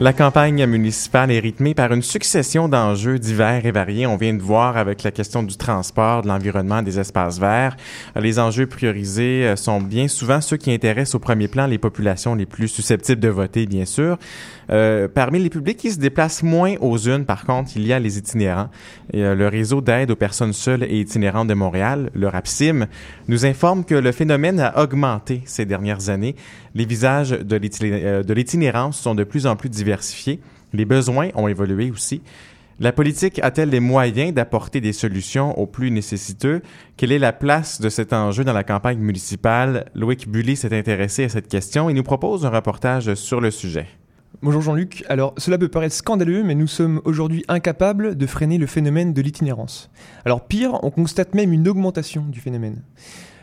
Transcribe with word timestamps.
La 0.00 0.12
campagne 0.12 0.66
municipale 0.66 1.30
est 1.30 1.38
rythmée 1.38 1.72
par 1.72 1.92
une 1.92 2.02
succession 2.02 2.68
d'enjeux 2.68 3.20
divers 3.20 3.64
et 3.64 3.70
variés. 3.70 4.08
On 4.08 4.16
vient 4.16 4.34
de 4.34 4.42
voir 4.42 4.76
avec 4.76 5.04
la 5.04 5.12
question 5.12 5.44
du 5.44 5.56
transport, 5.56 6.22
de 6.22 6.26
l'environnement, 6.26 6.82
des 6.82 6.98
espaces 6.98 7.38
verts. 7.38 7.76
Les 8.16 8.40
enjeux 8.40 8.66
priorisés 8.66 9.46
euh, 9.46 9.54
sont 9.54 9.80
bien 9.80 10.08
souvent 10.08 10.40
ceux 10.40 10.56
qui 10.56 10.72
intéressent 10.72 11.14
au 11.14 11.20
premier 11.20 11.46
plan 11.46 11.68
les 11.68 11.78
populations 11.78 12.34
les 12.34 12.44
plus 12.44 12.66
susceptibles 12.66 13.20
de 13.20 13.28
voter, 13.28 13.66
bien 13.66 13.84
sûr. 13.84 14.18
Euh, 14.70 15.08
parmi 15.08 15.38
les 15.38 15.50
publics 15.50 15.76
qui 15.76 15.90
se 15.90 15.98
déplacent 15.98 16.42
moins 16.42 16.74
aux 16.80 16.98
unes, 16.98 17.24
par 17.24 17.44
contre, 17.44 17.72
il 17.76 17.86
y 17.86 17.92
a 17.92 17.98
les 17.98 18.18
itinérants. 18.18 18.70
Euh, 19.14 19.34
le 19.34 19.48
réseau 19.48 19.80
d'aide 19.80 20.10
aux 20.10 20.16
personnes 20.16 20.52
seules 20.52 20.84
et 20.84 21.00
itinérantes 21.00 21.48
de 21.48 21.54
Montréal, 21.54 22.10
le 22.14 22.28
RAPSIM, 22.28 22.86
nous 23.28 23.46
informe 23.46 23.84
que 23.84 23.94
le 23.94 24.12
phénomène 24.12 24.60
a 24.60 24.82
augmenté 24.82 25.42
ces 25.44 25.66
dernières 25.66 26.08
années. 26.08 26.34
Les 26.74 26.84
visages 26.84 27.30
de 27.30 27.60
euh, 27.82 28.22
l'itinérance 28.34 28.98
sont 28.98 29.14
de 29.14 29.24
plus 29.24 29.46
en 29.46 29.56
plus 29.56 29.68
Les 30.72 30.84
besoins 30.84 31.28
ont 31.34 31.48
évolué 31.48 31.90
aussi. 31.90 32.22
La 32.80 32.90
politique 32.90 33.38
a-t-elle 33.44 33.70
les 33.70 33.78
moyens 33.78 34.34
d'apporter 34.34 34.80
des 34.80 34.92
solutions 34.92 35.56
aux 35.56 35.66
plus 35.66 35.92
nécessiteux? 35.92 36.60
Quelle 36.96 37.12
est 37.12 37.20
la 37.20 37.32
place 37.32 37.80
de 37.80 37.88
cet 37.88 38.12
enjeu 38.12 38.42
dans 38.42 38.52
la 38.52 38.64
campagne 38.64 38.98
municipale? 38.98 39.86
Loïc 39.94 40.28
Bully 40.28 40.56
s'est 40.56 40.76
intéressé 40.76 41.24
à 41.24 41.28
cette 41.28 41.46
question 41.46 41.88
et 41.88 41.92
nous 41.92 42.02
propose 42.02 42.44
un 42.44 42.50
reportage 42.50 43.14
sur 43.14 43.40
le 43.40 43.52
sujet. 43.52 43.86
Bonjour 44.42 44.60
Jean-Luc. 44.60 45.04
Alors, 45.08 45.34
cela 45.38 45.56
peut 45.56 45.68
paraître 45.68 45.94
scandaleux, 45.94 46.42
mais 46.42 46.56
nous 46.56 46.66
sommes 46.66 47.00
aujourd'hui 47.04 47.44
incapables 47.46 48.16
de 48.16 48.26
freiner 48.26 48.58
le 48.58 48.66
phénomène 48.66 49.12
de 49.12 49.22
l'itinérance. 49.22 49.88
Alors, 50.24 50.44
pire, 50.44 50.80
on 50.82 50.90
constate 50.90 51.34
même 51.36 51.52
une 51.52 51.68
augmentation 51.68 52.24
du 52.28 52.40
phénomène. 52.40 52.82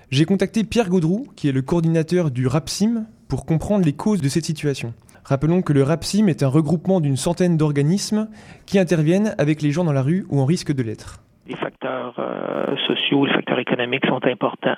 J'ai 0.10 0.26
contacté 0.26 0.66
Pierre 0.66 0.90
Gaudroux, 0.90 1.26
qui 1.38 1.48
est 1.48 1.54
le 1.54 1.62
coordinateur 1.62 2.32
du 2.32 2.48
RAPSIM, 2.48 3.05
pour 3.30 3.46
comprendre 3.46 3.85
les 3.85 3.94
causes 3.94 4.20
de 4.20 4.27
cette 4.27 4.44
situation. 4.44 4.94
Rappelons 5.26 5.62
que 5.62 5.74
le 5.74 5.84
RAPSIM 5.84 6.28
est 6.28 6.44
un 6.44 6.48
regroupement 6.48 7.00
d'une 7.00 7.16
centaine 7.16 7.58
d'organismes 7.58 8.28
qui 8.66 8.80
interviennent 8.80 9.36
avec 9.38 9.62
les 9.62 9.72
gens 9.72 9.84
dans 9.84 9.94
la 9.94 10.02
rue 10.02 10.26
ou 10.30 10.40
en 10.40 10.46
risque 10.46 10.74
de 10.74 10.84
l'être. 10.84 11.20
Les 11.48 11.55
facteurs 11.55 12.13
euh, 12.20 12.76
sociaux, 12.88 13.26
les 13.26 13.34
facteurs 13.34 13.60
économiques 13.60 14.05
sont 14.05 14.26
importants. 14.26 14.78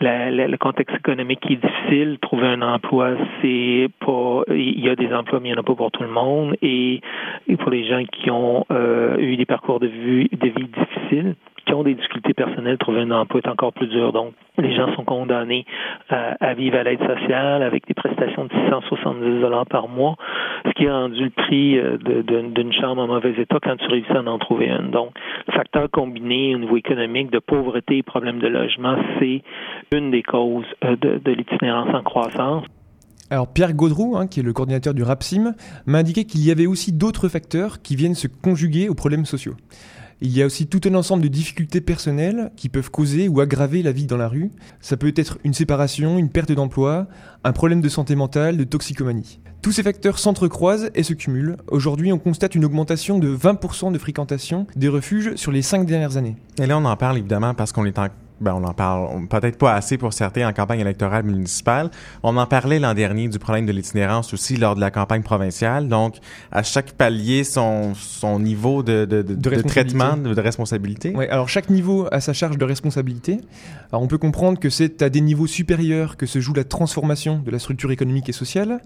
le 0.00 0.56
contexte 0.56 0.96
économique 0.96 1.40
est 1.50 1.56
difficile. 1.56 2.18
Trouver 2.20 2.46
un 2.46 2.62
emploi. 2.62 3.16
Il 3.42 3.90
y 4.80 4.88
a 4.88 4.96
des 4.96 5.12
emplois, 5.12 5.40
mais 5.40 5.48
il 5.48 5.52
n'y 5.52 5.58
en 5.58 5.60
a 5.60 5.64
pas 5.64 5.74
pour 5.74 5.90
tout 5.90 6.02
le 6.02 6.10
monde. 6.10 6.56
Et, 6.62 7.00
pour 7.58 7.70
les 7.70 7.86
gens 7.88 8.02
qui 8.04 8.30
ont 8.30 8.64
euh, 8.70 9.16
eu 9.18 9.36
des 9.36 9.46
parcours 9.46 9.80
de 9.80 9.86
vie 9.86 10.28
difficiles, 10.32 11.36
qui 11.64 11.74
ont 11.74 11.82
des 11.82 11.94
difficultés 11.94 12.34
personnelles, 12.34 12.78
trouver 12.78 13.00
un 13.00 13.10
emploi 13.10 13.40
est 13.44 13.48
encore 13.48 13.72
plus 13.72 13.88
dur. 13.88 14.12
Donc, 14.12 14.34
les 14.58 14.74
gens 14.74 14.94
sont 14.94 15.04
condamnés 15.04 15.64
à, 16.08 16.54
vivre 16.54 16.78
à 16.78 16.84
l'aide 16.84 17.00
sociale 17.00 17.62
avec 17.62 17.86
des 17.86 17.94
prestations 17.94 18.44
de 18.44 18.50
670 18.50 19.40
dollars 19.40 19.66
par 19.66 19.88
mois, 19.88 20.16
ce 20.64 20.70
qui 20.72 20.86
a 20.86 20.94
rendu 20.94 21.24
le 21.24 21.30
prix 21.30 21.78
euh, 21.78 21.98
d'une 21.98 22.72
chambre 22.72 23.02
en 23.02 23.06
mauvais 23.06 23.34
état 23.36 23.58
quand 23.62 23.76
tu 23.76 23.86
réussis 23.86 24.12
à 24.12 24.22
en 24.22 24.38
trouver 24.38 24.66
une. 24.66 24.90
Donc, 24.90 25.10
le 25.46 25.52
facteur 25.52 25.90
combiné 25.90 26.54
au 26.54 26.58
niveau 26.58 26.76
économique 26.76 27.30
de 27.30 27.38
pauvreté 27.38 27.98
et 27.98 28.02
problème 28.02 28.38
de 28.38 28.48
logement, 28.48 28.96
c'est 29.18 29.42
une 29.92 30.10
des 30.10 30.22
causes 30.22 30.64
euh, 30.84 30.96
de, 30.96 31.32
l'itinérance 31.32 31.94
en 31.94 32.02
croissance. 32.02 32.64
Alors 33.30 33.52
Pierre 33.52 33.72
Gaudroux, 33.72 34.16
hein, 34.16 34.26
qui 34.26 34.40
est 34.40 34.42
le 34.42 34.52
coordinateur 34.52 34.94
du 34.94 35.02
RAPSIM, 35.02 35.54
m'a 35.86 35.98
indiqué 35.98 36.24
qu'il 36.24 36.44
y 36.44 36.50
avait 36.50 36.66
aussi 36.66 36.92
d'autres 36.92 37.28
facteurs 37.28 37.80
qui 37.82 37.96
viennent 37.96 38.14
se 38.14 38.28
conjuguer 38.28 38.88
aux 38.88 38.94
problèmes 38.94 39.24
sociaux. 39.24 39.54
Il 40.26 40.34
y 40.34 40.40
a 40.40 40.46
aussi 40.46 40.66
tout 40.66 40.80
un 40.86 40.94
ensemble 40.94 41.22
de 41.22 41.28
difficultés 41.28 41.82
personnelles 41.82 42.50
qui 42.56 42.70
peuvent 42.70 42.90
causer 42.90 43.28
ou 43.28 43.40
aggraver 43.40 43.82
la 43.82 43.92
vie 43.92 44.06
dans 44.06 44.16
la 44.16 44.26
rue. 44.26 44.50
Ça 44.80 44.96
peut 44.96 45.12
être 45.14 45.36
une 45.44 45.52
séparation, 45.52 46.16
une 46.16 46.30
perte 46.30 46.50
d'emploi, 46.50 47.08
un 47.44 47.52
problème 47.52 47.82
de 47.82 47.90
santé 47.90 48.16
mentale, 48.16 48.56
de 48.56 48.64
toxicomanie. 48.64 49.40
Tous 49.60 49.70
ces 49.70 49.82
facteurs 49.82 50.18
s'entrecroisent 50.18 50.90
et 50.94 51.02
se 51.02 51.12
cumulent. 51.12 51.58
Aujourd'hui, 51.68 52.10
on 52.10 52.18
constate 52.18 52.54
une 52.54 52.64
augmentation 52.64 53.18
de 53.18 53.36
20% 53.36 53.92
de 53.92 53.98
fréquentation 53.98 54.66
des 54.76 54.88
refuges 54.88 55.34
sur 55.36 55.52
les 55.52 55.60
cinq 55.60 55.84
dernières 55.84 56.16
années. 56.16 56.36
Et 56.58 56.64
là, 56.64 56.78
on 56.78 56.86
en 56.86 56.96
parle 56.96 57.18
évidemment 57.18 57.52
parce 57.52 57.72
qu'on 57.72 57.84
est 57.84 57.98
en 57.98 58.08
ben, 58.40 58.54
on 58.54 58.64
en 58.64 58.74
parle 58.74 59.26
peut-être 59.28 59.58
pas 59.58 59.74
assez 59.74 59.96
pour 59.96 60.12
certains 60.12 60.48
en 60.48 60.52
campagne 60.52 60.80
électorale 60.80 61.24
municipale. 61.24 61.90
On 62.22 62.36
en 62.36 62.46
parlait 62.46 62.78
l'an 62.78 62.94
dernier 62.94 63.28
du 63.28 63.38
problème 63.38 63.66
de 63.66 63.72
l'itinérance 63.72 64.34
aussi 64.34 64.56
lors 64.56 64.74
de 64.74 64.80
la 64.80 64.90
campagne 64.90 65.22
provinciale. 65.22 65.88
Donc, 65.88 66.16
à 66.50 66.62
chaque 66.62 66.92
palier, 66.92 67.44
son, 67.44 67.94
son 67.94 68.40
niveau 68.40 68.82
de, 68.82 69.04
de, 69.04 69.22
de, 69.22 69.34
de 69.34 69.62
traitement, 69.62 70.16
de, 70.16 70.40
responsabilité. 70.40 71.12
Oui, 71.14 71.26
alors 71.28 71.48
chaque 71.48 71.70
niveau 71.70 72.08
a 72.10 72.20
sa 72.20 72.32
charge 72.32 72.58
de 72.58 72.64
responsabilité. 72.64 73.40
Alors, 73.92 74.02
on 74.02 74.08
peut 74.08 74.18
comprendre 74.18 74.58
que 74.58 74.68
c'est 74.68 75.02
à 75.02 75.10
des 75.10 75.20
niveaux 75.20 75.46
supérieurs 75.46 76.16
que 76.16 76.26
se 76.26 76.40
joue 76.40 76.54
la 76.54 76.64
transformation 76.64 77.38
de 77.38 77.50
la 77.50 77.58
structure 77.58 77.92
économique 77.92 78.28
et 78.28 78.32
sociale. 78.32 78.80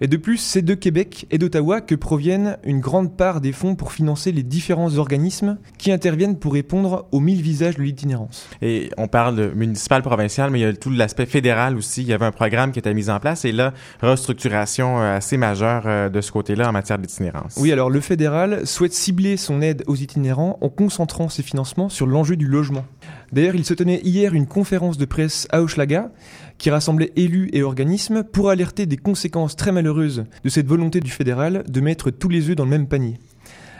Et 0.00 0.08
de 0.08 0.16
plus, 0.16 0.36
c'est 0.36 0.62
de 0.62 0.74
Québec 0.74 1.26
et 1.30 1.38
d'Ottawa 1.38 1.80
que 1.80 1.94
proviennent 1.94 2.58
une 2.64 2.80
grande 2.80 3.16
part 3.16 3.40
des 3.40 3.52
fonds 3.52 3.76
pour 3.76 3.92
financer 3.92 4.32
les 4.32 4.42
différents 4.42 4.96
organismes 4.98 5.58
qui 5.78 5.90
interviennent 5.90 6.38
pour 6.38 6.52
répondre 6.52 7.06
aux 7.12 7.20
mille 7.20 7.40
visages 7.40 7.76
de 7.76 7.82
l'itinérance. 7.82 8.48
Et 8.60 8.85
on 8.96 9.08
parle 9.08 9.52
municipal, 9.54 10.02
provincial, 10.02 10.50
mais 10.50 10.60
il 10.60 10.62
y 10.62 10.66
a 10.66 10.72
tout 10.72 10.90
l'aspect 10.90 11.26
fédéral 11.26 11.76
aussi. 11.76 12.02
Il 12.02 12.08
y 12.08 12.12
avait 12.12 12.26
un 12.26 12.32
programme 12.32 12.72
qui 12.72 12.78
était 12.78 12.94
mis 12.94 13.10
en 13.10 13.20
place 13.20 13.44
et 13.44 13.52
là, 13.52 13.72
restructuration 14.00 15.00
euh, 15.00 15.16
assez 15.16 15.36
majeure 15.36 15.84
euh, 15.86 16.08
de 16.08 16.20
ce 16.20 16.32
côté-là 16.32 16.68
en 16.68 16.72
matière 16.72 16.98
d'itinérance. 16.98 17.56
Oui, 17.58 17.72
alors 17.72 17.90
le 17.90 18.00
fédéral 18.00 18.66
souhaite 18.66 18.92
cibler 18.92 19.36
son 19.36 19.62
aide 19.62 19.82
aux 19.86 19.96
itinérants 19.96 20.58
en 20.60 20.68
concentrant 20.68 21.28
ses 21.28 21.42
financements 21.42 21.88
sur 21.88 22.06
l'enjeu 22.06 22.36
du 22.36 22.46
logement. 22.46 22.84
D'ailleurs, 23.32 23.54
il 23.54 23.64
se 23.64 23.74
tenait 23.74 24.00
hier 24.02 24.34
une 24.34 24.46
conférence 24.46 24.98
de 24.98 25.04
presse 25.04 25.48
à 25.50 25.60
Hochelaga 25.62 26.10
qui 26.58 26.70
rassemblait 26.70 27.12
élus 27.16 27.50
et 27.52 27.62
organismes 27.62 28.22
pour 28.22 28.50
alerter 28.50 28.86
des 28.86 28.96
conséquences 28.96 29.56
très 29.56 29.72
malheureuses 29.72 30.24
de 30.44 30.48
cette 30.48 30.66
volonté 30.66 31.00
du 31.00 31.10
fédéral 31.10 31.64
de 31.68 31.80
mettre 31.80 32.10
tous 32.10 32.28
les 32.28 32.48
œufs 32.50 32.56
dans 32.56 32.64
le 32.64 32.70
même 32.70 32.88
panier. 32.88 33.18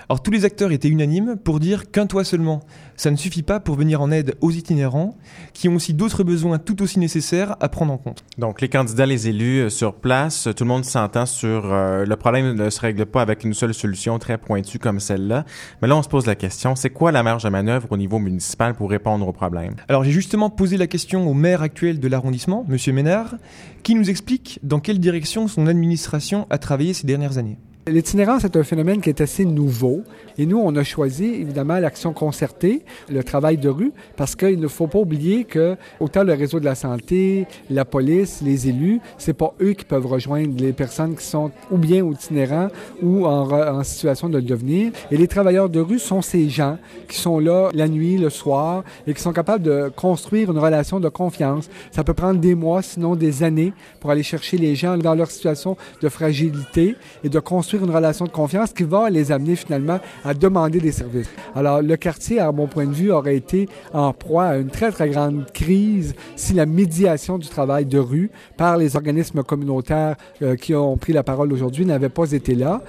Alors 0.09 0.23
tous 0.23 0.31
les 0.31 0.45
acteurs 0.45 0.71
étaient 0.71 0.89
unanimes 0.89 1.35
pour 1.43 1.59
dire 1.59 1.91
qu'un 1.91 2.07
toit 2.07 2.23
seulement, 2.23 2.61
ça 2.97 3.11
ne 3.11 3.17
suffit 3.17 3.43
pas 3.43 3.59
pour 3.59 3.75
venir 3.75 4.01
en 4.01 4.13
aide 4.13 4.37
aux 4.41 4.53
itinérants, 4.53 5.17
qui 5.53 5.69
ont 5.69 5.75
aussi 5.75 5.95
d'autres 5.95 6.23
besoins 6.23 6.59
tout 6.59 6.81
aussi 6.81 7.01
nécessaires 7.01 7.57
à 7.59 7.69
prendre 7.69 7.93
en 7.93 7.99
compte. 7.99 8.23
Donc 8.39 8.61
les 8.61 8.69
candidats, 8.69 9.05
les 9.05 9.27
élus 9.27 9.63
euh, 9.63 9.69
sur 9.69 9.95
place, 9.95 10.49
tout 10.57 10.63
le 10.63 10.69
monde 10.69 10.85
s'entend 10.85 11.27
sur 11.27 11.73
euh, 11.73 12.05
le 12.07 12.17
problème 12.17 12.53
ne 12.53 12.71
se 12.71 12.81
règle 12.81 13.05
pas 13.05 13.21
avec 13.21 13.43
une 13.43 13.53
seule 13.53 13.75
solution 13.75 14.21
très 14.21 14.39
pointue 14.39 14.79
comme 14.79 15.01
celle-là. 15.01 15.45
Mais 15.83 15.89
là, 15.89 15.97
on 15.97 16.05
se 16.05 16.09
pose 16.09 16.27
la 16.27 16.37
question, 16.37 16.77
c'est 16.77 16.91
quoi 16.91 17.11
la 17.11 17.25
marge 17.25 17.43
de 17.43 17.49
manœuvre 17.49 17.89
au 17.91 17.97
niveau 17.97 18.21
municipal 18.21 18.75
pour 18.75 18.91
répondre 18.91 19.27
au 19.27 19.33
problème? 19.33 19.75
Alors 19.89 20.05
j'ai 20.05 20.13
justement 20.13 20.51
posé 20.51 20.77
la 20.77 20.87
question 20.87 21.29
au 21.29 21.35
maire 21.35 21.63
actuel 21.63 21.99
de 21.99 22.07
l'arrondissement, 22.07 22.65
M. 22.71 22.95
Ménard, 22.95 23.35
qui 23.83 23.97
nous 23.97 24.09
explique 24.09 24.61
dans 24.63 24.79
quelle 24.79 25.01
direction 25.01 25.49
son 25.49 25.67
administration 25.67 26.47
a 26.51 26.59
travaillé 26.59 26.95
ces 26.95 27.09
dernières 27.09 27.39
années. 27.39 27.59
L'itinérance 27.89 28.43
est 28.43 28.57
un 28.57 28.65
phénomène 28.65 29.01
qui 29.01 29.11
est 29.11 29.21
assez 29.21 29.45
nouveau 29.45 30.03
et 30.39 30.45
nous, 30.45 30.59
on 30.59 30.75
a 30.77 30.83
choisi 30.83 31.25
évidemment 31.25 31.79
l'action 31.79 32.13
concertée, 32.13 32.83
le 33.09 33.25
travail 33.25 33.57
de 33.57 33.69
rue, 33.69 33.93
parce 34.17 34.37
qu'il 34.37 34.61
ne 34.61 34.69
faut 34.69 34.87
pas 34.87 34.99
oublier 34.99 35.45
que 35.45 35.77
autant 35.99 36.25
le 36.25 36.35
réseau 36.35 36.61
de 36.61 36.67
la 36.67 36.75
santé, 36.75 37.47
la 37.71 37.85
police, 37.87 38.43
les 38.45 38.69
élus, 38.69 39.01
c'est 39.17 39.33
pas 39.33 39.55
eux 39.63 39.73
qui 39.73 39.85
peuvent 39.85 40.07
rejoindre 40.07 40.61
les 40.61 40.73
personnes 40.73 41.17
qui 41.17 41.25
sont 41.25 41.51
ou 41.71 41.79
bien 41.79 42.05
itinérants 42.05 42.69
ou 43.03 43.25
en, 43.25 43.83
situation 43.83 44.29
de 44.29 44.39
le 44.39 44.43
devenir. 44.43 44.93
Et 45.11 45.17
les 45.17 45.29
travailleurs 45.29 45.71
de 45.71 45.81
rue 45.81 45.99
sont 45.99 46.23
ces 46.23 46.49
gens 46.51 46.77
qui 47.09 47.17
sont 47.17 47.39
là 47.39 47.71
la 47.73 47.89
nuit, 47.89 48.19
le 48.19 48.29
soir 48.29 48.85
et 49.07 49.15
qui 49.15 49.23
sont 49.23 49.33
capables 49.33 49.63
de 49.63 49.91
construire 49.95 50.51
une 50.51 50.59
relation 50.59 51.01
de 51.01 51.09
confiance. 51.09 51.71
Ça 51.93 52.05
peut 52.05 52.15
prendre 52.15 52.41
des 52.41 52.55
mois, 52.55 52.83
sinon 52.83 53.17
des 53.17 53.43
années, 53.43 53.73
pour 54.01 54.11
aller 54.11 54.23
chercher 54.23 54.59
les 54.59 54.75
gens 54.75 54.99
dans 54.99 55.15
leur 55.15 55.31
situation 55.31 55.77
de 56.03 56.09
fragilité 56.09 56.97
et 57.25 57.29
de 57.29 57.39
construire 57.39 57.76
une 57.83 57.91
relation 57.91 58.25
de 58.25 58.31
confiance 58.31 58.73
qui 58.73 58.83
va 58.83 59.11
les 59.11 59.33
amener 59.33 59.57
finalement 59.57 59.99
à 60.25 60.35
demander 60.35 60.81
des 60.81 60.93
services. 60.93 61.29
Alors, 61.55 61.83
le 61.83 61.97
quartier, 61.97 62.41
à 62.41 62.53
mon 62.53 62.67
point 62.67 62.87
de 62.87 62.93
vue, 62.93 63.11
aurait 63.11 63.37
été 63.37 63.69
en 63.93 64.13
proie 64.13 64.45
à 64.45 64.57
une 64.57 64.69
très, 64.69 64.91
très 64.91 65.09
grande 65.09 65.51
crise 65.53 66.15
si 66.37 66.55
la 66.55 66.67
médiation 66.67 67.39
du 67.39 67.49
travail 67.49 67.87
de 67.87 67.99
rue 67.99 68.31
par 68.57 68.77
les 68.77 68.97
organismes 68.97 69.43
communautaires 69.43 70.17
euh, 70.43 70.57
qui 70.57 70.75
ont 70.75 70.97
pris 70.97 71.13
la 71.13 71.23
parole 71.23 71.53
aujourd'hui 71.53 71.85
n'avait 71.85 72.09
pas 72.09 72.33
été 72.33 72.55
là. 72.55 72.83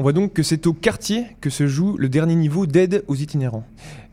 On 0.00 0.02
voit 0.02 0.12
donc 0.12 0.32
que 0.32 0.44
c'est 0.44 0.68
au 0.68 0.74
quartier 0.74 1.24
que 1.40 1.50
se 1.50 1.66
joue 1.66 1.96
le 1.96 2.08
dernier 2.08 2.36
niveau 2.36 2.66
d'aide 2.66 3.02
aux 3.08 3.16
itinérants. 3.16 3.64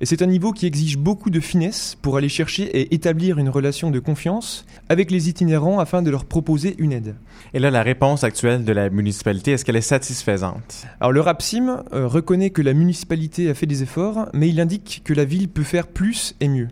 Et 0.02 0.08
c'est 0.08 0.24
un 0.24 0.26
niveau 0.26 0.52
qui 0.52 0.66
exige 0.66 0.98
beaucoup 0.98 1.30
de 1.30 1.40
finesse 1.40 1.94
pour 2.02 2.18
aller 2.18 2.28
chercher 2.28 2.64
et 2.64 2.96
établir 2.96 3.38
une 3.38 3.50
relation 3.50 3.92
de 3.92 4.00
confiance 4.00 4.66
avec 4.90 5.12
les 5.12 5.30
itinérants 5.30 5.78
afin 5.78 6.02
de 6.02 6.10
leur 6.10 6.26
proposer 6.26 6.74
une 6.80 6.92
aide. 6.92 7.14
Et 7.54 7.60
là, 7.60 7.70
la 7.70 7.84
réponse 7.84 8.24
actuelle 8.24 8.66
de 8.66 8.74
la 8.74 8.90
municipalité, 8.90 9.52
est-ce 9.52 9.64
qu'elle 9.64 9.76
est 9.76 9.82
satisfaisante? 9.82 10.88
Alors 11.00 11.12
le 11.12 11.22
RAPSIM 11.22 11.84
euh, 11.94 12.08
reconnaît 12.08 12.50
que 12.50 12.64
la 12.64 12.74
municipalité 12.74 13.48
a 13.52 13.54
fait 13.54 13.68
des 13.68 13.84
efforts, 13.84 14.30
mais 14.34 14.50
il 14.50 14.60
indique 14.60 15.04
que 15.06 15.14
la 15.14 15.24
ville 15.24 15.50
peut 15.50 15.62
faire 15.62 15.86
plus 15.86 16.36
et 16.42 16.48
mieux. 16.48 16.70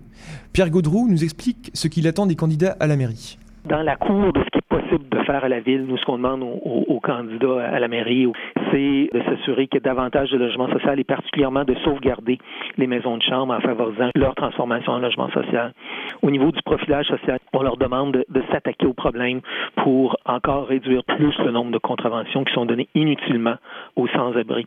Pierre 0.53 0.71
Gaudroux 0.71 1.07
nous 1.07 1.23
explique 1.23 1.69
ce 1.75 1.87
qu'il 1.87 2.07
attend 2.07 2.25
des 2.25 2.35
candidats 2.35 2.75
à 2.79 2.87
la 2.87 2.97
mairie 2.97 3.37
dans 3.65 3.81
la 3.81 3.95
cour 3.95 4.33
de 4.33 4.41
ce 4.41 4.49
qui 4.49 4.57
est 4.57 4.69
possible 4.69 5.09
de 5.09 5.23
faire 5.23 5.43
à 5.43 5.49
la 5.49 5.59
ville, 5.59 5.85
nous, 5.85 5.97
ce 5.97 6.05
qu'on 6.05 6.17
demande 6.17 6.43
aux, 6.43 6.99
candidats 6.99 7.65
à 7.65 7.79
la 7.79 7.87
mairie, 7.87 8.27
c'est 8.73 9.09
de 9.13 9.21
s'assurer 9.23 9.67
qu'il 9.67 9.75
y 9.75 9.77
ait 9.77 9.81
davantage 9.81 10.31
de 10.31 10.37
logement 10.37 10.67
social 10.69 10.99
et 10.99 11.03
particulièrement 11.03 11.63
de 11.63 11.75
sauvegarder 11.83 12.39
les 12.77 12.87
maisons 12.87 13.17
de 13.17 13.21
chambre 13.21 13.53
en 13.53 13.61
favorisant 13.61 14.09
leur 14.15 14.33
transformation 14.33 14.93
en 14.93 14.99
logement 14.99 15.29
social. 15.29 15.73
Au 16.23 16.31
niveau 16.31 16.51
du 16.51 16.61
profilage 16.63 17.05
social, 17.07 17.39
on 17.53 17.61
leur 17.61 17.77
demande 17.77 18.13
de, 18.13 18.25
de 18.29 18.43
s'attaquer 18.51 18.87
au 18.87 18.93
problème 18.93 19.41
pour 19.83 20.17
encore 20.25 20.67
réduire 20.67 21.03
plus 21.03 21.37
le 21.39 21.51
nombre 21.51 21.71
de 21.71 21.77
contraventions 21.77 22.43
qui 22.43 22.53
sont 22.53 22.65
données 22.65 22.87
inutilement 22.95 23.55
aux 23.95 24.07
sans-abri. 24.07 24.65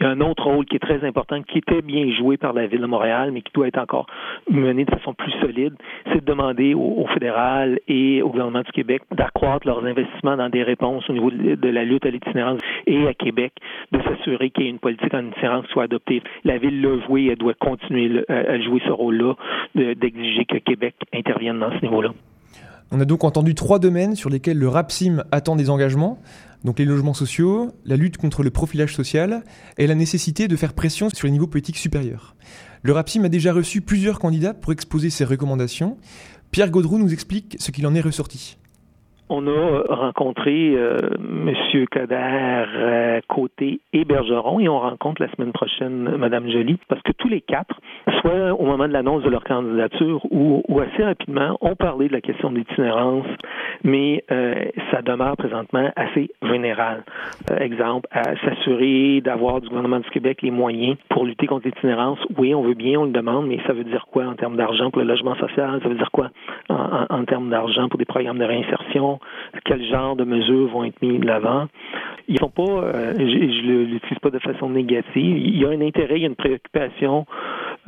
Il 0.00 0.06
y 0.06 0.06
a 0.06 0.12
un 0.12 0.20
autre 0.22 0.44
rôle 0.44 0.64
qui 0.64 0.76
est 0.76 0.80
très 0.80 1.04
important, 1.04 1.42
qui 1.42 1.58
était 1.58 1.82
bien 1.82 2.10
joué 2.16 2.38
par 2.38 2.54
la 2.54 2.66
Ville 2.66 2.80
de 2.80 2.86
Montréal, 2.86 3.32
mais 3.32 3.42
qui 3.42 3.52
doit 3.52 3.68
être 3.68 3.78
encore 3.78 4.06
mené 4.50 4.86
de 4.86 4.90
façon 4.90 5.12
plus 5.12 5.30
solide, 5.42 5.74
c'est 6.06 6.24
de 6.24 6.24
demander 6.24 6.72
au, 6.72 7.06
fédéral 7.12 7.78
et 7.86 8.22
au 8.22 8.30
gouvernement 8.30 8.62
du 8.62 8.72
Québec 8.72 9.02
d'accroître 9.10 9.66
leurs 9.66 9.84
investissements 9.84 10.38
dans 10.38 10.48
des 10.48 10.62
réponses 10.62 11.08
au 11.10 11.12
niveau 11.12 11.30
de, 11.30 11.68
la 11.68 11.84
lutte 11.84 12.06
à 12.06 12.10
l'itinérance 12.10 12.60
et 12.86 13.06
à 13.06 13.12
Québec, 13.12 13.52
de 13.92 14.00
s'assurer 14.00 14.48
qu'il 14.48 14.64
y 14.64 14.66
ait 14.68 14.70
une 14.70 14.78
politique 14.78 15.12
en 15.12 15.26
itinérance 15.26 15.66
qui 15.66 15.72
soit 15.72 15.84
adoptée. 15.84 16.22
La 16.44 16.56
Ville 16.56 16.80
l'a 16.80 16.98
joué, 17.06 17.26
elle 17.26 17.36
doit 17.36 17.54
continuer 17.54 18.24
à 18.28 18.58
jouer 18.58 18.80
ce 18.86 18.90
rôle-là, 18.92 19.34
d'exiger 19.74 20.46
que 20.46 20.56
Québec 20.56 20.94
intervienne 21.12 21.58
dans 21.58 21.72
ce 21.78 21.82
niveau-là. 21.82 22.12
On 22.92 23.00
a 23.00 23.04
donc 23.04 23.22
entendu 23.22 23.54
trois 23.54 23.78
domaines 23.78 24.16
sur 24.16 24.30
lesquels 24.30 24.58
le 24.58 24.68
RAPSIM 24.68 25.22
attend 25.30 25.54
des 25.54 25.70
engagements, 25.70 26.18
donc 26.64 26.80
les 26.80 26.84
logements 26.84 27.14
sociaux, 27.14 27.70
la 27.84 27.96
lutte 27.96 28.16
contre 28.16 28.42
le 28.42 28.50
profilage 28.50 28.94
social 28.94 29.44
et 29.78 29.86
la 29.86 29.94
nécessité 29.94 30.48
de 30.48 30.56
faire 30.56 30.72
pression 30.72 31.08
sur 31.08 31.26
les 31.26 31.32
niveaux 31.32 31.46
politiques 31.46 31.78
supérieurs. 31.78 32.34
Le 32.82 32.92
RAPSIM 32.92 33.24
a 33.24 33.28
déjà 33.28 33.52
reçu 33.52 33.80
plusieurs 33.80 34.18
candidats 34.18 34.54
pour 34.54 34.72
exposer 34.72 35.08
ses 35.10 35.24
recommandations. 35.24 35.98
Pierre 36.50 36.70
Gaudreau 36.70 36.98
nous 36.98 37.12
explique 37.12 37.56
ce 37.60 37.70
qu'il 37.70 37.86
en 37.86 37.94
est 37.94 38.00
ressorti. 38.00 38.56
On 39.32 39.46
a 39.46 39.84
rencontré 39.88 40.72
euh, 40.74 40.96
M. 41.20 41.54
Kader 41.88 42.64
euh, 42.74 43.20
Côté 43.28 43.78
et 43.92 44.04
Bergeron 44.04 44.58
et 44.58 44.68
on 44.68 44.80
rencontre 44.80 45.22
la 45.22 45.30
semaine 45.30 45.52
prochaine 45.52 46.16
Mme 46.16 46.50
Joly 46.50 46.78
parce 46.88 47.00
que 47.02 47.12
tous 47.12 47.28
les 47.28 47.40
quatre, 47.40 47.76
soit 48.20 48.52
au 48.52 48.64
moment 48.64 48.88
de 48.88 48.92
l'annonce 48.92 49.22
de 49.22 49.30
leur 49.30 49.44
candidature 49.44 50.20
ou, 50.32 50.64
assez 50.80 51.04
rapidement, 51.04 51.56
ont 51.60 51.76
parlé 51.76 52.08
de 52.08 52.12
la 52.12 52.20
question 52.20 52.50
de 52.50 52.58
l'itinérance, 52.58 53.26
mais 53.84 54.24
euh, 54.32 54.64
ça 54.90 55.00
demeure 55.00 55.36
présentement 55.36 55.92
assez 55.94 56.28
général. 56.42 57.04
Euh, 57.52 57.58
exemple, 57.58 58.08
à 58.10 58.34
s'assurer 58.44 59.20
d'avoir 59.20 59.60
du 59.60 59.68
gouvernement 59.68 60.00
du 60.00 60.10
Québec 60.10 60.42
les 60.42 60.50
moyens 60.50 60.96
pour 61.08 61.24
lutter 61.24 61.46
contre 61.46 61.68
l'itinérance. 61.68 62.18
Oui, 62.36 62.52
on 62.52 62.62
veut 62.62 62.74
bien, 62.74 62.98
on 62.98 63.04
le 63.04 63.12
demande, 63.12 63.46
mais 63.46 63.60
ça 63.64 63.74
veut 63.74 63.84
dire 63.84 64.06
quoi 64.10 64.26
en 64.26 64.34
termes 64.34 64.56
d'argent 64.56 64.90
pour 64.90 65.02
le 65.02 65.06
logement 65.06 65.36
social? 65.36 65.78
Ça 65.84 65.88
veut 65.88 65.94
dire 65.94 66.10
quoi 66.10 66.30
en 66.68 67.24
termes 67.26 67.48
d'argent 67.48 67.88
pour 67.88 67.98
des 67.98 68.04
programmes 68.04 68.38
de 68.38 68.44
réinsertion? 68.44 68.89
Quel 69.64 69.84
genre 69.84 70.16
de 70.16 70.24
mesures 70.24 70.68
vont 70.68 70.84
être 70.84 71.00
mises 71.02 71.20
de 71.20 71.26
l'avant. 71.26 71.66
Ils 72.28 72.38
sont 72.38 72.50
pas, 72.50 72.62
euh, 72.62 73.14
je, 73.16 73.66
ne 73.66 73.84
l'utilise 73.84 74.18
pas 74.20 74.30
de 74.30 74.38
façon 74.38 74.70
négative. 74.70 75.38
Il 75.38 75.58
y 75.58 75.64
a 75.64 75.68
un 75.68 75.80
intérêt, 75.80 76.16
il 76.16 76.22
y 76.22 76.24
a 76.24 76.28
une 76.28 76.36
préoccupation 76.36 77.26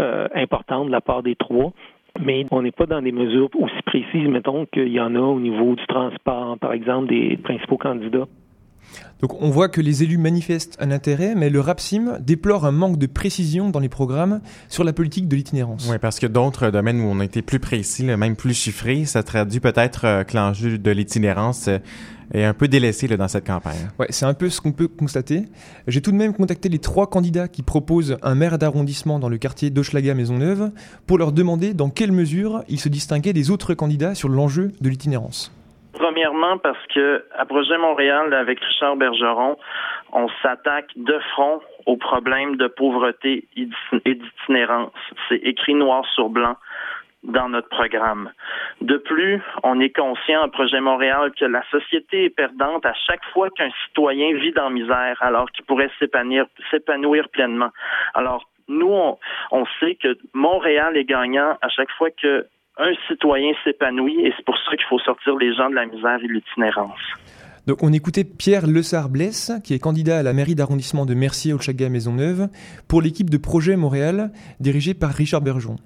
euh, 0.00 0.28
importante 0.34 0.86
de 0.86 0.92
la 0.92 1.00
part 1.00 1.22
des 1.22 1.36
trois. 1.36 1.72
Mais 2.20 2.44
on 2.50 2.62
n'est 2.62 2.72
pas 2.72 2.86
dans 2.86 3.00
des 3.00 3.12
mesures 3.12 3.48
aussi 3.58 3.82
précises, 3.86 4.28
mettons, 4.28 4.66
qu'il 4.66 4.88
y 4.88 5.00
en 5.00 5.14
a 5.14 5.20
au 5.20 5.40
niveau 5.40 5.74
du 5.74 5.86
transport, 5.86 6.58
par 6.58 6.72
exemple, 6.72 7.08
des 7.08 7.38
principaux 7.38 7.78
candidats. 7.78 8.26
Donc 9.20 9.40
on 9.40 9.50
voit 9.50 9.68
que 9.68 9.80
les 9.80 10.02
élus 10.02 10.18
manifestent 10.18 10.76
un 10.80 10.90
intérêt, 10.90 11.34
mais 11.36 11.48
le 11.48 11.60
RAPSIM 11.60 12.18
déplore 12.20 12.66
un 12.66 12.72
manque 12.72 12.98
de 12.98 13.06
précision 13.06 13.70
dans 13.70 13.78
les 13.78 13.88
programmes 13.88 14.40
sur 14.68 14.82
la 14.82 14.92
politique 14.92 15.28
de 15.28 15.36
l'itinérance. 15.36 15.86
Oui, 15.88 15.96
parce 16.00 16.18
que 16.18 16.26
d'autres 16.26 16.70
domaines 16.70 17.00
où 17.00 17.04
on 17.04 17.20
a 17.20 17.24
été 17.24 17.40
plus 17.40 17.60
précis, 17.60 18.04
même 18.04 18.36
plus 18.36 18.54
chiffré, 18.54 19.04
ça 19.04 19.22
traduit 19.22 19.60
peut-être 19.60 20.04
euh, 20.04 20.24
que 20.24 20.36
l'enjeu 20.36 20.76
de 20.76 20.90
l'itinérance 20.90 21.68
euh, 21.68 21.78
est 22.34 22.44
un 22.44 22.54
peu 22.54 22.66
délaissé 22.66 23.06
là, 23.06 23.16
dans 23.16 23.28
cette 23.28 23.46
campagne. 23.46 23.90
Ouais, 23.98 24.06
c'est 24.10 24.26
un 24.26 24.34
peu 24.34 24.50
ce 24.50 24.60
qu'on 24.60 24.72
peut 24.72 24.88
constater. 24.88 25.44
J'ai 25.86 26.00
tout 26.00 26.10
de 26.10 26.16
même 26.16 26.32
contacté 26.32 26.68
les 26.68 26.78
trois 26.78 27.08
candidats 27.08 27.46
qui 27.46 27.62
proposent 27.62 28.16
un 28.22 28.34
maire 28.34 28.58
d'arrondissement 28.58 29.18
dans 29.18 29.28
le 29.28 29.38
quartier 29.38 29.70
d'Hochelaga-Maisonneuve 29.70 30.70
pour 31.06 31.18
leur 31.18 31.32
demander 31.32 31.74
dans 31.74 31.90
quelle 31.90 32.12
mesure 32.12 32.64
ils 32.68 32.80
se 32.80 32.88
distinguaient 32.88 33.32
des 33.32 33.50
autres 33.50 33.74
candidats 33.74 34.14
sur 34.14 34.28
l'enjeu 34.28 34.72
de 34.80 34.88
l'itinérance. 34.88 35.52
Premièrement, 36.02 36.58
parce 36.58 36.84
que 36.92 37.24
à 37.32 37.44
Projet 37.44 37.78
Montréal, 37.78 38.34
avec 38.34 38.58
Richard 38.58 38.96
Bergeron, 38.96 39.56
on 40.12 40.28
s'attaque 40.42 40.90
de 40.96 41.16
front 41.30 41.60
au 41.86 41.96
problème 41.96 42.56
de 42.56 42.66
pauvreté 42.66 43.46
et 43.54 43.68
d'itinérance. 44.04 44.90
C'est 45.28 45.36
écrit 45.36 45.74
noir 45.74 46.04
sur 46.12 46.28
blanc 46.28 46.56
dans 47.22 47.48
notre 47.48 47.68
programme. 47.68 48.32
De 48.80 48.96
plus, 48.96 49.40
on 49.62 49.78
est 49.78 49.94
conscient 49.94 50.42
à 50.42 50.48
Projet 50.48 50.80
Montréal 50.80 51.30
que 51.38 51.44
la 51.44 51.62
société 51.70 52.24
est 52.24 52.30
perdante 52.30 52.84
à 52.84 52.94
chaque 53.06 53.24
fois 53.26 53.48
qu'un 53.50 53.70
citoyen 53.86 54.34
vit 54.34 54.50
dans 54.50 54.70
misère, 54.70 55.16
alors 55.20 55.52
qu'il 55.52 55.64
pourrait 55.66 55.90
s'épanouir, 56.00 57.28
pleinement. 57.28 57.70
Alors, 58.14 58.48
nous, 58.66 58.92
on 59.52 59.66
sait 59.78 59.94
que 59.94 60.18
Montréal 60.34 60.96
est 60.96 61.04
gagnant 61.04 61.56
à 61.62 61.68
chaque 61.68 61.90
fois 61.92 62.10
que 62.10 62.44
un 62.78 62.92
citoyen 63.08 63.52
s'épanouit 63.64 64.20
et 64.20 64.32
c'est 64.36 64.44
pour 64.44 64.56
ça 64.56 64.76
qu'il 64.76 64.86
faut 64.88 64.98
sortir 65.00 65.36
les 65.36 65.54
gens 65.54 65.70
de 65.70 65.74
la 65.74 65.86
misère 65.86 66.18
et 66.22 66.26
de 66.26 66.32
l'itinérance. 66.32 67.00
Donc 67.66 67.84
on 67.84 67.92
écoutait 67.92 68.24
Pierre 68.24 68.66
Lessard-Blesse, 68.66 69.52
qui 69.62 69.72
est 69.72 69.78
candidat 69.78 70.18
à 70.18 70.22
la 70.24 70.32
mairie 70.32 70.56
d'arrondissement 70.56 71.06
de 71.06 71.14
Mercier 71.14 71.54
Chaga 71.60 71.88
Maisonneuve, 71.88 72.48
pour 72.88 73.00
l'équipe 73.00 73.30
de 73.30 73.36
Projet 73.36 73.76
Montréal, 73.76 74.32
dirigée 74.58 74.94
par 74.94 75.12
Richard 75.12 75.42
Bergeon. 75.42 75.76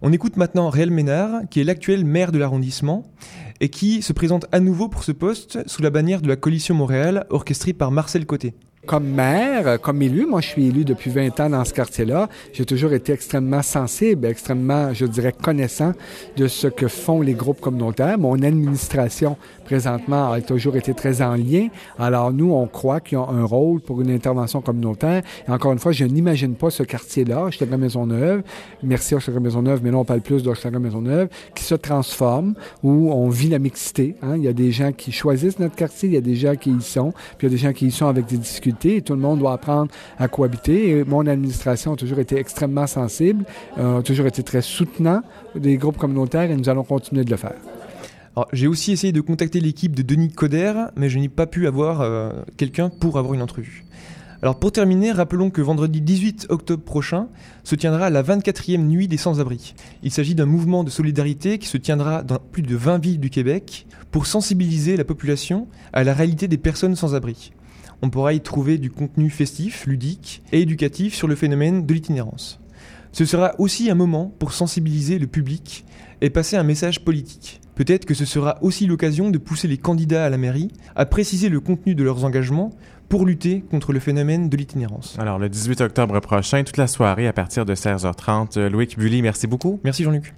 On 0.00 0.10
écoute 0.10 0.38
maintenant 0.38 0.70
Réal 0.70 0.90
Ménard, 0.90 1.42
qui 1.50 1.60
est 1.60 1.64
l'actuel 1.64 2.06
maire 2.06 2.32
de 2.32 2.38
l'arrondissement, 2.38 3.02
et 3.60 3.68
qui 3.68 4.00
se 4.00 4.14
présente 4.14 4.46
à 4.52 4.60
nouveau 4.60 4.88
pour 4.88 5.04
ce 5.04 5.12
poste 5.12 5.68
sous 5.68 5.82
la 5.82 5.90
bannière 5.90 6.22
de 6.22 6.28
la 6.28 6.36
Coalition 6.36 6.74
Montréal, 6.74 7.26
orchestrée 7.28 7.74
par 7.74 7.90
Marcel 7.90 8.24
Côté. 8.24 8.54
Comme 8.86 9.08
maire, 9.08 9.80
comme 9.80 10.00
élu, 10.02 10.24
moi 10.24 10.40
je 10.40 10.48
suis 10.48 10.68
élu 10.68 10.84
depuis 10.84 11.10
20 11.10 11.40
ans 11.40 11.50
dans 11.50 11.64
ce 11.64 11.74
quartier-là, 11.74 12.28
j'ai 12.52 12.64
toujours 12.64 12.92
été 12.92 13.12
extrêmement 13.12 13.60
sensible, 13.60 14.26
extrêmement, 14.26 14.94
je 14.94 15.04
dirais, 15.04 15.32
connaissant 15.32 15.92
de 16.36 16.46
ce 16.46 16.68
que 16.68 16.86
font 16.86 17.20
les 17.20 17.34
groupes 17.34 17.60
communautaires. 17.60 18.18
Mon 18.18 18.40
administration, 18.40 19.36
présentement, 19.64 20.32
a 20.32 20.40
toujours 20.40 20.76
été 20.76 20.94
très 20.94 21.22
en 21.22 21.34
lien. 21.34 21.68
Alors 21.98 22.32
nous, 22.32 22.52
on 22.52 22.66
croit 22.66 23.00
qu'ils 23.00 23.18
ont 23.18 23.28
un 23.28 23.44
rôle 23.44 23.80
pour 23.80 24.00
une 24.00 24.10
intervention 24.10 24.60
communautaire. 24.60 25.22
Et 25.46 25.50
encore 25.50 25.72
une 25.72 25.80
fois, 25.80 25.92
je 25.92 26.04
n'imagine 26.04 26.54
pas 26.54 26.70
ce 26.70 26.84
quartier-là, 26.84 27.44
Hochelaga 27.46 27.76
Maisonneuve, 27.76 28.42
merci 28.82 29.14
Hochelaga 29.14 29.40
Maisonneuve, 29.40 29.80
mais 29.82 29.90
là 29.90 29.98
on 29.98 30.04
parle 30.04 30.20
plus 30.20 30.42
d'Hochelaga 30.42 30.78
Maisonneuve, 30.78 31.28
qui 31.54 31.64
se 31.64 31.74
transforme, 31.74 32.54
où 32.82 33.12
on 33.12 33.28
vit 33.28 33.48
la 33.48 33.58
mixité. 33.58 34.14
Hein. 34.22 34.36
Il 34.36 34.44
y 34.44 34.48
a 34.48 34.52
des 34.52 34.70
gens 34.70 34.92
qui 34.92 35.10
choisissent 35.10 35.58
notre 35.58 35.74
quartier, 35.74 36.08
il 36.08 36.14
y 36.14 36.18
a 36.18 36.22
des 36.22 36.36
gens 36.36 36.54
qui 36.54 36.70
y 36.70 36.80
sont, 36.80 37.12
puis 37.36 37.46
il 37.46 37.50
y 37.50 37.54
a 37.54 37.56
des 37.56 37.62
gens 37.62 37.72
qui 37.72 37.86
y 37.86 37.90
sont 37.90 38.06
avec 38.06 38.26
des 38.26 38.36
tout 38.72 39.14
le 39.14 39.20
monde 39.20 39.38
doit 39.38 39.52
apprendre 39.52 39.90
à 40.18 40.28
cohabiter. 40.28 40.90
Et 40.90 41.04
mon 41.04 41.26
administration 41.26 41.94
a 41.94 41.96
toujours 41.96 42.18
été 42.18 42.36
extrêmement 42.36 42.86
sensible, 42.86 43.44
euh, 43.78 43.98
a 43.98 44.02
toujours 44.02 44.26
été 44.26 44.42
très 44.42 44.62
soutenant 44.62 45.22
des 45.54 45.76
groupes 45.76 45.98
communautaires 45.98 46.50
et 46.50 46.56
nous 46.56 46.68
allons 46.68 46.84
continuer 46.84 47.24
de 47.24 47.30
le 47.30 47.36
faire. 47.36 47.56
J'ai 48.52 48.68
aussi 48.68 48.92
essayé 48.92 49.12
de 49.12 49.20
contacter 49.20 49.60
l'équipe 49.60 49.96
de 49.96 50.02
Denis 50.02 50.30
Coder, 50.30 50.72
mais 50.96 51.08
je 51.08 51.18
n'ai 51.18 51.28
pas 51.28 51.46
pu 51.46 51.66
avoir 51.66 52.00
euh, 52.00 52.30
quelqu'un 52.56 52.88
pour 52.88 53.18
avoir 53.18 53.34
une 53.34 53.42
entrevue. 53.42 53.84
Alors 54.40 54.56
pour 54.60 54.70
terminer, 54.70 55.10
rappelons 55.10 55.50
que 55.50 55.60
vendredi 55.60 56.00
18 56.00 56.46
octobre 56.48 56.84
prochain 56.84 57.26
se 57.64 57.74
tiendra 57.74 58.08
la 58.08 58.22
24e 58.22 58.78
nuit 58.78 59.08
des 59.08 59.16
sans-abri. 59.16 59.74
Il 60.04 60.12
s'agit 60.12 60.36
d'un 60.36 60.46
mouvement 60.46 60.84
de 60.84 60.90
solidarité 60.90 61.58
qui 61.58 61.66
se 61.66 61.76
tiendra 61.76 62.22
dans 62.22 62.38
plus 62.38 62.62
de 62.62 62.76
20 62.76 62.98
villes 62.98 63.18
du 63.18 63.30
Québec 63.30 63.86
pour 64.12 64.26
sensibiliser 64.26 64.96
la 64.96 65.04
population 65.04 65.66
à 65.92 66.04
la 66.04 66.14
réalité 66.14 66.46
des 66.46 66.56
personnes 66.56 66.94
sans 66.94 67.16
abri 67.16 67.50
on 68.02 68.10
pourra 68.10 68.32
y 68.32 68.40
trouver 68.40 68.78
du 68.78 68.90
contenu 68.90 69.30
festif, 69.30 69.86
ludique 69.86 70.42
et 70.52 70.60
éducatif 70.60 71.14
sur 71.14 71.28
le 71.28 71.34
phénomène 71.34 71.86
de 71.86 71.94
l'itinérance. 71.94 72.60
Ce 73.12 73.24
sera 73.24 73.54
aussi 73.58 73.90
un 73.90 73.94
moment 73.94 74.32
pour 74.38 74.52
sensibiliser 74.52 75.18
le 75.18 75.26
public 75.26 75.84
et 76.20 76.30
passer 76.30 76.56
un 76.56 76.62
message 76.62 77.04
politique. 77.04 77.60
Peut-être 77.74 78.04
que 78.04 78.14
ce 78.14 78.24
sera 78.24 78.58
aussi 78.60 78.86
l'occasion 78.86 79.30
de 79.30 79.38
pousser 79.38 79.68
les 79.68 79.78
candidats 79.78 80.24
à 80.24 80.30
la 80.30 80.36
mairie 80.36 80.68
à 80.96 81.06
préciser 81.06 81.48
le 81.48 81.60
contenu 81.60 81.94
de 81.94 82.02
leurs 82.02 82.24
engagements 82.24 82.70
pour 83.08 83.24
lutter 83.24 83.64
contre 83.70 83.92
le 83.92 84.00
phénomène 84.00 84.48
de 84.48 84.56
l'itinérance. 84.56 85.16
Alors, 85.18 85.38
le 85.38 85.48
18 85.48 85.80
octobre 85.80 86.18
prochain, 86.20 86.64
toute 86.64 86.76
la 86.76 86.88
soirée 86.88 87.26
à 87.26 87.32
partir 87.32 87.64
de 87.64 87.74
16h30. 87.74 88.66
Loïc 88.66 88.98
Bully, 88.98 89.22
merci 89.22 89.46
beaucoup. 89.46 89.80
Merci 89.84 90.02
Jean-Luc. 90.02 90.34